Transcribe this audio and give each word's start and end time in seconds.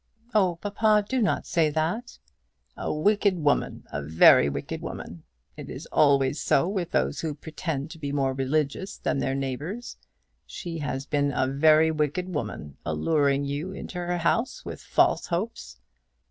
"Oh, 0.33 0.55
papa, 0.55 1.05
do 1.07 1.21
not 1.21 1.45
say 1.45 1.69
that." 1.69 2.17
"A 2.75 2.91
wicked 2.91 3.37
woman. 3.37 3.83
A 3.91 4.01
very 4.01 4.49
wicked 4.49 4.81
woman. 4.81 5.21
It 5.55 5.69
is 5.69 5.85
always 5.91 6.41
so 6.41 6.67
with 6.67 6.89
those 6.89 7.19
who 7.21 7.35
pretend 7.35 7.91
to 7.91 7.99
be 7.99 8.11
more 8.11 8.33
religious 8.33 8.97
than 8.97 9.19
their 9.19 9.35
neighbours. 9.35 9.97
She 10.47 10.79
has 10.79 11.05
been 11.05 11.31
a 11.31 11.45
very 11.45 11.91
wicked 11.91 12.33
woman, 12.33 12.77
alluring 12.83 13.45
you 13.45 13.73
into 13.73 13.99
her 13.99 14.17
house 14.17 14.65
with 14.65 14.81
false 14.81 15.27
hopes." 15.27 15.79